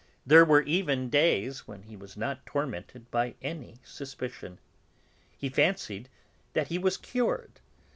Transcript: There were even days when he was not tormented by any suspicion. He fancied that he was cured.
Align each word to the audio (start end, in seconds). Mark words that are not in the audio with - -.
There 0.25 0.43
were 0.43 0.63
even 0.63 1.11
days 1.11 1.67
when 1.67 1.83
he 1.83 1.95
was 1.95 2.17
not 2.17 2.43
tormented 2.47 3.11
by 3.11 3.35
any 3.43 3.75
suspicion. 3.83 4.57
He 5.37 5.47
fancied 5.47 6.09
that 6.53 6.69
he 6.69 6.79
was 6.79 6.97
cured. 6.97 7.59